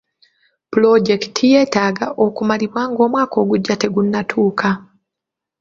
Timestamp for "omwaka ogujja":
3.07-3.75